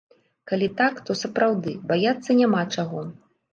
[0.51, 3.07] Калі так, то, сапраўды, баяцца няма чаго.